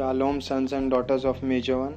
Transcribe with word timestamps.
Shalom 0.00 0.38
sons 0.38 0.72
and 0.72 0.90
daughters 0.90 1.24
of 1.24 1.44
major one 1.44 1.94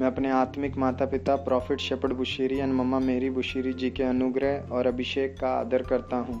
मैं 0.00 0.06
अपने 0.06 0.30
आत्मिक 0.30 0.76
माता 0.76 1.06
पिता 1.06 1.36
prophet 1.36 1.78
Shepherd 1.78 2.12
Bushiri 2.12 2.58
and 2.58 2.72
mama 2.72 2.98
Mary 2.98 3.30
Bushiri 3.30 3.72
ji 3.72 3.90
के 3.90 4.02
अनुग्रह 4.02 4.68
और 4.72 4.86
अभिषेक 4.86 5.36
का 5.40 5.48
आदर 5.48 5.82
करता 5.82 6.16
हूँ। 6.16 6.40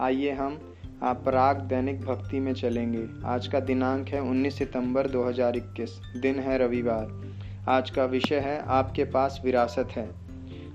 आइए 0.00 0.32
हम 0.32 0.76
अपराग 1.02 1.56
दैनिक 1.56 2.00
भक्ति 2.00 2.40
में 2.40 2.52
चलेंगे। 2.54 3.08
आज 3.24 3.46
का 3.46 3.60
दिनांक 3.60 4.08
है 4.08 4.20
19 4.20 4.58
सितंबर 4.58 5.06
2021 5.06 6.00
दिन 6.16 6.34
है 6.34 6.58
रविवार। 6.58 7.32
आज 7.68 7.90
का 7.90 8.04
विषय 8.04 8.38
है, 8.38 8.64
आपके 8.66 9.04
पास 9.04 9.40
विरासत 9.44 9.88
है। 9.90 10.10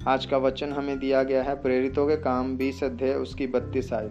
आज 0.08 0.26
का 0.26 0.38
वचन 0.38 0.70
हमें 0.70 1.00
दिया 1.00 1.24
गया 1.24 1.44
है, 1.44 1.62
प्रेरितों 1.62 2.08
के 2.08 2.16
काम 2.16 2.58
20 2.58 2.84
अध्याय 2.84 3.14
उसकी 3.14 3.48
बत्तीस 3.48 3.94
आय 3.94 4.10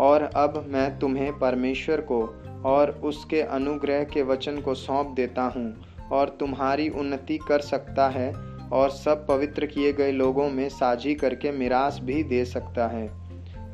और 0.00 0.22
अब 0.22 0.66
मैं 0.68 0.98
तुम्हें 0.98 1.38
परमेश्वर 1.38 2.00
को 2.00 2.42
और 2.66 2.90
उसके 3.04 3.40
अनुग्रह 3.40 4.04
के 4.04 4.22
वचन 4.22 4.60
को 4.60 4.74
सौंप 4.74 5.06
देता 5.06 5.42
हूँ 5.42 5.74
और 6.12 6.28
तुम्हारी 6.40 6.88
उन्नति 6.88 7.38
कर 7.48 7.60
सकता 7.60 8.08
है 8.08 8.32
और 8.72 8.90
सब 8.90 9.26
पवित्र 9.26 9.66
किए 9.66 9.92
गए 9.92 10.12
लोगों 10.12 10.48
में 10.50 10.68
साझी 10.68 11.14
करके 11.14 11.50
मिरास 11.50 11.98
भी 12.02 12.22
दे 12.22 12.44
सकता 12.44 12.86
है। 12.86 13.06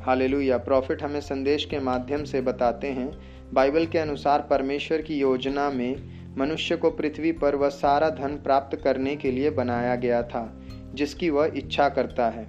हालेलुया। 0.01 0.57
प्रॉफिट 0.57 1.03
हमें 1.03 1.21
संदेश 1.21 1.65
के 1.65 1.79
माध्यम 1.79 2.23
से 2.23 2.41
बताते 2.41 2.87
हैं। 2.87 3.11
बाइबल 3.53 3.85
के 3.85 3.97
अनुसार 3.97 4.47
परमेश्वर 4.49 5.01
की 5.01 5.17
योजना 5.17 5.69
में 5.69 5.95
मनुष्य 6.37 6.75
को 6.75 6.89
पृथ्वी 6.91 7.31
पर 7.31 7.55
वह 7.55 7.69
सारा 7.69 8.09
धन 8.09 8.35
प्राप्त 8.43 8.75
करने 8.83 9.15
के 9.15 9.31
लिए 9.31 9.49
बनाया 9.49 9.95
गया 9.95 10.23
था, 10.23 10.61
जिसकी 10.93 11.29
वह 11.29 11.51
इच्छा 11.55 11.89
करता 11.89 12.29
है। 12.29 12.47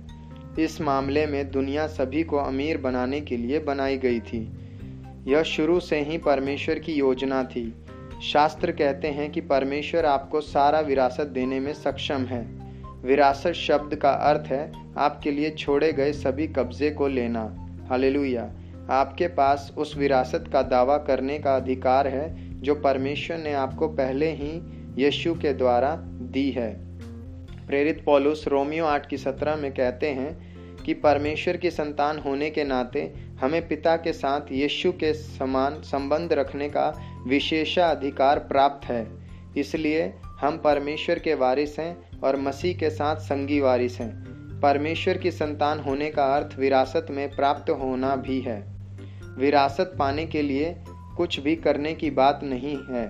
इस 0.59 0.81
मामले 0.81 1.27
में 1.27 1.51
दुनिया 1.51 1.87
सभी 1.87 2.23
को 2.23 2.37
अमीर 2.37 2.79
बनाने 2.79 3.21
के 3.21 3.37
लिए 3.37 3.59
बनाई 3.59 3.99
गई 3.99 4.21
थी। 4.21 4.41
यह 5.27 5.43
शुरू 5.43 5.81
से 5.81 6.01
ही 6.01 6.19
परमेश्वर 6.19 6.79
की 6.79 6.93
योजना 6.93 7.45
थी। 7.45 7.75
शास्त्र 8.23 8.73
कहते 8.73 9.09
हैं 9.09 9.33
कि 9.33 9.41
परमेश्वर 9.41 10.07
आपको 10.07 10.41
सारा 10.41 10.81
विरासत 10.81 11.27
देने 11.27 11.61
में 11.61 11.73
सक्षम 11.73 12.25
है। 12.25 12.47
विरासत 13.03 13.53
शब्द 13.53 13.95
का 13.95 14.11
अर्थ 14.11 14.47
है, 14.47 14.73
आपके 14.97 15.31
लिए 15.31 15.51
छोड़े 15.51 15.93
गए 15.93 16.13
सभी 16.13 16.47
कब्जे 16.47 16.91
को 16.91 17.09
लेना। 17.09 17.69
हालेलुया। 17.91 18.53
आपके 18.91 19.29
पास 19.29 19.75
उस 19.77 19.97
विरासत 19.97 20.45
का 20.53 20.63
दावा 20.63 20.99
करने 20.99 21.39
का 21.39 21.57
अधिकार 21.57 22.09
है, 22.09 22.55
जो 22.61 22.75
परमेश्वर 22.75 23.39
ने 23.39 23.53
आपको 23.53 23.89
पहले 23.89 24.31
ही 24.31 24.63
यीशु 25.03 25.35
के 25.35 25.53
द्वारा 25.53 25.97
दी 26.03 26.51
है। 26.51 26.99
प्रेरित 27.67 28.05
पॉलुस 28.05 28.49
रोमियो 28.49 28.85
आठ 28.85 29.07
की 29.07 29.17
सत्रह 29.17 29.57
में 29.57 29.73
कहते 29.73 30.09
हैं 30.09 30.55
कि 30.83 30.95
परमेश्वर 30.95 31.57
की 31.57 31.71
संतान 31.71 32.19
होने 32.19 32.51
के 32.51 32.65
नाते 32.65 33.15
हमें 33.45 33.67
पिता 33.69 33.97
के 33.97 34.13
साथ 34.13 34.53
यीशु 34.53 34.91
के 34.93 35.13
समान 35.15 35.81
संबंध 35.83 36.33
रखने 36.33 36.69
का 36.69 36.87
विशेषाधिकार 37.27 38.39
प्राप्त 38.39 38.87
है। 38.87 39.07
इसलिए 39.57 40.13
हम 40.41 40.57
परमेश्वर 40.59 41.19
के 41.19 41.35
वारिस 41.35 41.79
हैं 41.79 42.21
और 42.21 42.37
मसीह 42.37 42.77
के 42.77 42.91
साथ 42.91 43.17
संगी 43.17 43.61
वारिस 43.61 43.99
हैं। 44.01 44.13
परमेश्वर 44.61 45.19
की 45.19 45.31
संतान 45.31 45.81
होने 45.81 46.11
का 46.11 46.25
अर्थ 46.37 46.59
विरासत 46.59 47.07
में 47.11 47.29
प्राप्त 47.37 47.71
होना 47.71 48.15
भी 48.17 48.41
है। 48.41 48.59
विरासत 49.39 49.93
पाने 49.99 50.27
के 50.27 50.43
लिए 50.43 50.75
कुछ 51.17 51.39
भी 51.41 51.57
करने 51.57 51.95
की 51.95 52.11
बात 52.11 52.41
नहीं 52.43 52.77
है, 52.91 53.07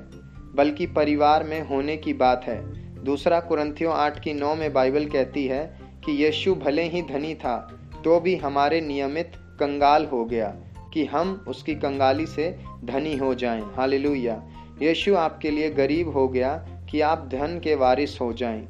बल्कि 0.55 0.87
परिवार 0.87 1.45
में 1.45 1.61
होने 1.63 1.97
की 1.97 2.13
बात 2.15 2.45
है। 2.45 2.59
दूसरा 3.05 3.41
कुरंथियों 3.41 3.95
आठ 3.95 4.21
की 4.21 4.33
नौ 4.33 4.55
में 4.55 4.73
बाइबल 4.73 5.07
कहती 5.07 5.47
है 5.47 5.65
कि 6.05 6.13
यीशु 6.25 6.55
भले 6.55 6.83
ही 6.83 7.03
धनी 7.03 7.35
था 7.35 7.57
तो 8.05 8.21
भी 8.21 8.37
हमारे 8.37 8.81
नियमित 8.81 9.33
कंगाल 9.61 10.05
हो 10.05 10.25
गया 10.25 10.57
कि 10.93 11.05
हम 11.05 11.45
उसकी 11.49 11.75
कंगाली 11.75 12.27
से 12.27 12.59
धनी 12.85 13.17
हो 13.17 13.35
जाएँ। 13.35 13.63
हालेलुया। 13.77 14.43
यीशु 14.83 15.15
आपके 15.15 15.51
लिए 15.51 15.71
गरीब 15.71 16.09
हो 16.09 16.29
गया 16.29 16.69
कि 16.91 17.01
आप 17.01 17.29
धन 17.33 17.61
के 17.65 17.75
वारिस 17.75 18.21
हो 18.21 18.33
जाएँ। 18.33 18.69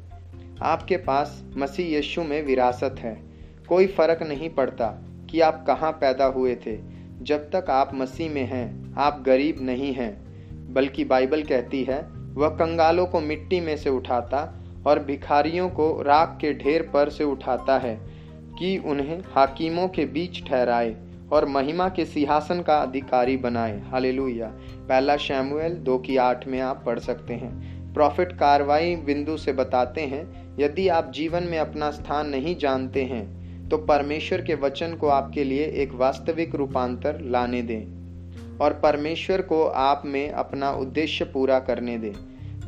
आपके 0.61 0.97
पास 0.97 1.43
मसीह 1.57 1.95
यीशु 1.95 2.23
में 2.23 2.45
विरासत 2.45 2.95
है। 2.99 3.23
कोई 3.69 3.87
फ़र्क 3.87 4.23
नहीं 4.23 4.49
पड़ता 4.49 4.87
कि 5.29 5.39
आप 5.39 5.65
कहाँ 5.67 5.91
पैदा 5.91 6.25
हुए 6.25 6.55
थे। 6.55 6.79
जब 7.21 7.51
तक 7.55 7.65
आप 7.69 7.91
मसीह 7.93 8.31
में 8.31 8.45
हैं, 8.45 8.95
आप 8.97 9.23
गरीब 9.25 9.57
नहीं 9.61 9.93
हैं। 9.93 10.25
बल्कि 10.73 11.05
बाइबल 11.05 11.43
कहती 11.43 11.83
है, 11.83 12.01
वह 12.33 12.49
कंगालों 12.49 13.05
को 13.05 13.19
मिट्टी 13.19 13.59
में 13.59 13.77
से 13.77 13.89
उठाता 13.89 14.63
और 14.87 14.99
भिखारियों 14.99 15.69
को 15.69 16.01
राख 16.01 16.37
के 16.41 16.53
ढेर 16.53 16.81
पर 16.81 17.09
से 17.09 17.23
उठाता 17.23 17.77
है। 17.77 18.14
कि 18.55 18.77
उन्हें 18.85 19.19
हाकिमों 19.35 19.87
के 19.87 20.05
बीच 20.05 20.43
ठहराए 20.47 20.95
और 21.31 21.45
महिमा 21.45 21.87
के 21.89 22.05
सिंहासन 22.05 22.61
का 22.61 22.77
अधिकारी 22.77 23.37
बनाए। 23.37 23.81
हालेलुया। 23.87 24.47
पहला 24.89 25.15
शैमुएल 25.17 25.73
दो 25.75 25.97
की 25.97 26.17
आठ 26.17 26.47
में 26.47 26.59
आप 26.59 26.83
पढ़ 26.85 26.99
सकते 26.99 27.33
हैं। 27.33 27.93
प्रॉफिट 27.93 28.31
कार्रवाई 28.31 28.95
बिंदु 28.95 29.37
से 29.37 29.53
बताते 29.53 30.01
हैं, 30.01 30.23
यदि 30.59 30.87
आप 30.87 31.11
जीवन 31.11 31.43
में 31.43 31.57
अपना 31.59 31.89
स्थान 31.91 32.29
नहीं 32.29 32.55
जानते 32.55 33.03
हैं 33.03 33.69
तो 33.69 33.77
परमेश्वर 33.77 34.41
के 34.41 34.55
वचन 34.55 34.93
को 34.93 35.07
आपके 35.07 35.43
लिए 35.43 35.65
एक 35.73 35.93
वास्तविक 35.93 36.55
रूपांतर 36.55 37.19
लाने 37.21 37.61
दें 37.61 38.57
और 38.57 38.73
परमेश्वर 38.73 39.41
को 39.41 39.63
आप 39.65 40.01
में 40.05 40.29
अपना 40.29 40.71
उद्देश्य 40.71 41.25
पूरा 41.25 41.59
करने 41.59 41.97
दें। 41.97 42.13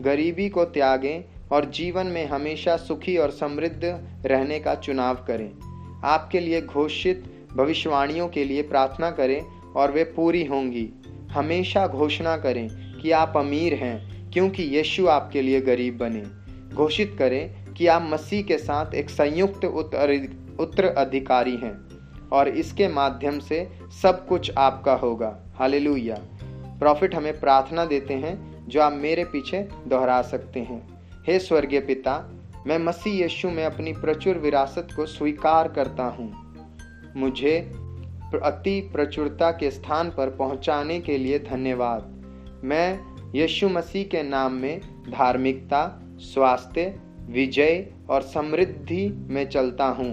गरीबी 0.03 0.49
को 0.49 0.63
त्यागें 0.65 1.23
और 1.51 1.65
जीवन 1.69 2.07
में 2.07 2.25
हमेशा 2.25 2.75
सुखी 2.77 3.17
और 3.17 3.31
समृद्ध 3.31 3.83
रहने 4.25 4.59
का 4.59 4.75
चुनाव 4.75 5.15
करें। 5.27 5.49
आपके 6.03 6.39
लिए 6.39 6.61
घोषित 6.61 7.23
भविष्यवाणियों 7.55 8.27
के 8.27 8.43
लिए 8.43 8.61
प्रार्थना 8.61 9.11
करें 9.11 9.41
और 9.75 9.91
वे 9.91 10.03
पूरी 10.03 10.45
होंगी। 10.45 10.89
हमेशा 11.31 11.87
घोषणा 11.87 12.37
करें 12.37 12.67
कि 13.01 13.11
आप 13.11 13.33
अमीर 13.37 13.73
हैं, 13.73 14.31
क्योंकि 14.31 14.63
यीशु 14.63 15.07
आपके 15.07 15.41
लिए 15.41 15.61
गरीब 15.61 15.97
बने। 15.97 16.23
घोषित 16.75 17.15
करें 17.19 17.73
कि 17.73 17.87
आप 17.87 18.07
मसीह 18.11 18.43
के 18.43 18.57
साथ 18.57 18.93
एक 18.93 19.09
संयुक्त 19.09 19.65
उत्तराधिकारी 20.59 21.55
हैं 21.55 21.87
और 22.31 22.47
इसके 22.47 22.87
माध्यम 22.87 23.39
से 23.39 23.67
सब 24.01 24.27
कुछ 24.27 24.51
आपका 24.57 24.93
होगा। 24.93 25.39
हालेलुया। 25.55 26.15
प्रॉफिट 26.79 27.15
हमें 27.15 27.39
प्रार्थना 27.39 27.85
देते 27.85 28.13
हैं 28.13 28.67
जो 28.67 28.81
आप 28.81 28.93
मेरे 28.93 29.23
पीछे 29.23 29.67
दोहरा 29.87 30.21
सकते 30.21 30.59
हैं। 30.59 30.87
हे 31.27 31.39
स्वर्गीय 31.39 31.79
पिता 31.79 32.36
मैं 32.67 32.79
मसीह 32.79 33.13
यीशु 33.13 33.49
में 33.49 33.65
अपनी 33.65 33.93
प्रचुर 33.93 34.37
विरासत 34.37 34.87
को 34.95 35.05
स्वीकार 35.05 35.67
करता 35.67 36.03
हूँ। 36.03 36.55
मुझे 37.15 37.57
अति 38.43 38.89
प्रचुरता 38.93 39.51
के 39.51 39.71
स्थान 39.71 40.09
पर 40.09 40.29
पहुँचाने 40.29 40.99
के 40.99 41.17
लिए 41.17 41.39
धन्यवाद। 41.39 42.61
मैं 42.63 42.99
यीशु 43.35 43.69
मसीह 43.69 44.05
के 44.05 44.23
नाम 44.23 44.53
में 44.53 44.81
धार्मिकता, 45.09 46.01
स्वास्थ्य, 46.19 46.99
विजय 47.21 47.93
और 48.09 48.21
समृद्धि 48.21 49.07
में 49.29 49.49
चलता 49.49 49.85
हूँ। 49.85 50.11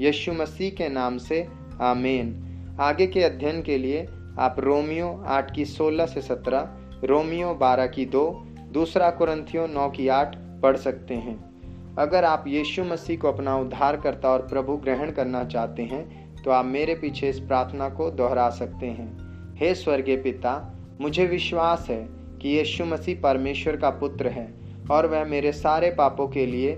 यीशु 0.00 0.32
मसीह 0.32 0.70
के 0.70 0.88
नाम 0.88 1.18
से 1.18 1.48
आमेन। 1.80 2.34
आगे 2.80 3.06
के 3.06 3.22
अध्ययन 3.22 3.62
के 3.62 3.78
लिए 3.78 4.08
आप 4.38 4.56
रोमियो 4.58 5.24
आठ 5.26 5.54
की 5.54 5.64
सोलह 5.64 6.06
से 6.06 6.20
सत्रह, 6.20 6.68
रोमियो 7.04 7.54
बारह 7.54 7.86
की 7.86 8.06
दो, 8.06 8.44
दूसरा 8.72 9.10
कुरंथियो 9.10 9.66
नौ 9.66 9.90
की 9.90 10.08
आठ 10.08 10.36
पढ़ 10.36 10.76
सकते 10.76 11.14
हैं। 11.14 11.49
अगर 11.98 12.24
आप 12.24 12.44
यीशु 12.48 12.84
मसीह 12.84 13.18
को 13.18 13.28
अपना 13.28 13.56
उद्धारकर्ता 13.56 14.30
और 14.30 14.46
प्रभु 14.46 14.76
ग्रहण 14.76 15.10
करना 15.10 15.44
चाहते 15.44 15.82
हैं 15.82 16.42
तो 16.42 16.50
आप 16.50 16.64
मेरे 16.64 16.94
पीछे 16.94 17.28
इस 17.28 17.38
प्रार्थना 17.40 17.88
को 17.88 18.10
दोहरा 18.10 18.48
सकते 18.50 18.86
हैं। 18.86 19.56
हे 19.56 19.74
स्वर्गीय 19.74 20.16
पिता, 20.16 20.52
मुझे 21.00 21.26
विश्वास 21.26 21.86
है 21.90 22.02
कि 22.42 22.48
यीशु 22.48 22.84
मसीह 22.84 23.20
परमेश्वर 23.20 23.76
का 23.76 23.90
पुत्र 23.90 24.28
है 24.28 24.48
और 24.90 25.06
वह 25.06 25.24
मेरे 25.24 25.52
सारे 25.52 25.90
पापों 25.90 26.28
के 26.28 26.46
लिए 26.46 26.74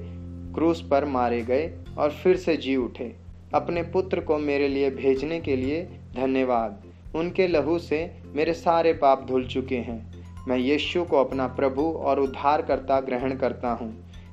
क्रूस 0.55 0.81
पर 0.91 1.05
मारे 1.05 1.41
गए 1.43 1.71
और 1.99 2.11
फिर 2.13 2.37
से 2.37 2.57
जी 2.57 2.77
उठे। 2.77 3.15
अपने 3.55 3.83
पुत्र 3.83 4.21
को 4.21 4.39
मेरे 4.39 4.69
लिए 4.69 4.91
भेजने 4.91 5.41
के 5.41 5.57
लिए 5.57 5.83
धन्यवाद। 6.17 6.83
उनके 7.15 7.47
लहू 7.47 7.79
से 7.79 7.99
मेरे 8.35 8.53
सारे 8.55 8.93
पाप 8.93 9.27
धुल 9.27 9.47
चुके 9.47 9.79
हैं। 9.79 10.01
मैं 10.49 10.59
यीशु 10.59 11.05
को 11.05 11.17
अपना 11.17 11.47
प्रभु 11.47 11.83
और 11.83 12.21
उद्धारकर्ता 12.21 13.01
ग्रहण 13.01 13.35
करता 13.37 13.71
हूँ। 13.73 13.93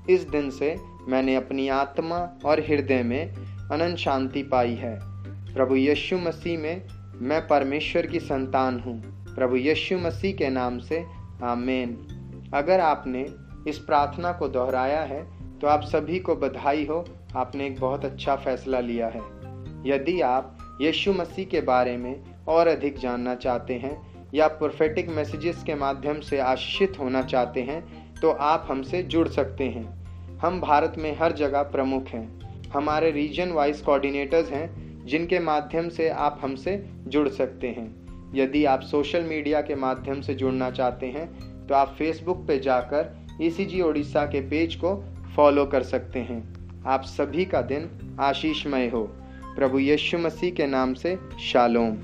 इस 0.09 0.27
दिन 0.29 0.50
से 0.50 0.75
मैंने 1.07 1.35
अपनी 1.35 1.67
आत्मा 1.67 2.17
और 2.45 2.59
हृदय 2.59 3.03
में 3.03 3.33
अनंत 3.71 3.97
शांति 3.97 4.44
पाई 4.44 4.73
है। 4.73 5.00
प्रभु 5.53 5.75
यीशु 5.75 6.17
मसीह 6.17 6.59
में 6.59 6.81
मैं 7.21 7.47
परमेश्वर 7.47 8.06
की 8.06 8.19
संतान 8.19 8.79
हूँ। 8.79 9.01
प्रभु 9.35 9.56
यीशु 9.56 9.97
मसीह 9.97 10.35
के 10.35 10.50
नाम 10.50 10.79
से 10.79 11.03
आमेन। 11.44 11.97
अगर 12.53 12.79
आपने 12.79 13.25
इस 13.67 13.77
प्रार्थना 13.77 14.31
को 14.31 14.47
दोहराया 14.47 15.01
है 15.01 15.21
तो 15.59 15.67
आप 15.67 15.83
सभी 15.83 16.19
को 16.19 16.35
बधाई 16.35 16.85
हो। 16.85 17.06
आपने 17.35 17.65
एक 17.67 17.79
बहुत 17.79 18.06
अच्छा 18.06 18.35
फैसला 18.35 18.79
लिया 18.79 19.07
है। 19.07 19.21
यदि 19.85 20.19
आप 20.21 20.57
यीशु 20.81 21.13
मसीह 21.13 21.45
के 21.45 21.61
बारे 21.61 21.97
में 21.97 22.23
और 22.47 22.67
अधिक 22.67 22.97
जानना 22.97 23.35
चाहते 23.35 23.73
हैं 23.73 23.97
या 24.33 24.47
प्रोफेटिक 24.47 25.09
मैसेजेस 25.09 25.63
के 25.63 25.75
माध्यम 25.75 26.19
से 26.19 26.39
आशीषित 26.39 27.00
होना 27.00 27.21
चाहते 27.23 27.61
हैं 27.61 27.81
तो 28.15 28.31
आप 28.31 28.67
हमसे 28.69 29.03
जुड़ 29.03 29.27
सकते 29.27 29.63
हैं। 29.63 29.98
हम 30.41 30.59
भारत 30.62 30.94
में 30.97 31.18
हर 31.18 31.31
जगह 31.31 31.62
प्रमुख 31.62 32.07
हैं। 32.07 32.27
हमारे 32.69 33.12
रीजन 33.12 33.51
वाइज 33.51 33.81
कोऑर्डिनेटर्स 33.81 34.51
हैं, 34.51 35.06
जिनके 35.06 35.39
माध्यम 35.39 35.89
से 35.89 36.09
आप 36.09 36.39
हमसे 36.41 36.89
जुड़ 37.07 37.27
सकते 37.30 37.68
हैं। 37.68 37.88
यदि 38.36 38.65
आप 38.65 38.81
सोशल 38.81 39.24
मीडिया 39.24 39.62
के 39.62 39.75
माध्यम 39.75 40.21
से 40.21 40.33
जुड़ना 40.33 40.71
चाहते 40.71 41.06
हैं 41.06 41.27
तो 41.68 41.75
आप 41.75 41.95
फेसबुक 41.97 42.45
पे 42.47 42.59
जाकर 42.59 43.18
ई 43.41 43.81
ओडिशा 43.81 44.25
के 44.25 44.41
पेज 44.41 44.75
को 44.75 44.95
फॉलो 45.36 45.65
कर 45.65 45.83
सकते 45.83 46.19
हैं। 46.19 46.42
आप 46.85 47.03
सभी 47.03 47.45
का 47.45 47.62
दिन 47.62 47.89
आशीषमय 48.19 48.88
हो। 48.88 49.03
प्रभु 49.56 49.80
यीशु 49.80 50.18
मसीह 50.18 50.51
के 50.51 50.68
नाम 50.68 50.94
से 50.94 51.18
शालोम। 51.39 51.97